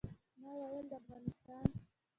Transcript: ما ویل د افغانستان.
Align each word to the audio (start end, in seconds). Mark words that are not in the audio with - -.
ما 0.39 0.49
ویل 0.59 0.85
د 0.89 0.91
افغانستان. 0.99 1.65